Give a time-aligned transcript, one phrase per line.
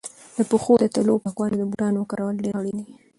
[0.37, 2.87] د پښو د تلو پاکوالی او د بوټانو کارول ډېر اړین دي.